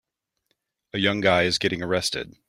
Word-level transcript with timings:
A 0.93 0.97
young 0.97 1.21
guy 1.21 1.43
is 1.43 1.59
getting 1.59 1.83
arrested. 1.83 2.33